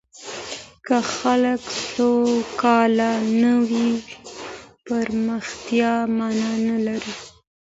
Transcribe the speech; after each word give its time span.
که 0.85 0.97
خلګ 1.15 1.61
سوکاله 1.93 3.11
نه 3.41 3.53
وي، 3.69 3.89
پرمختيا 4.85 5.93
مانا 6.15 6.51
نلري. 6.65 7.13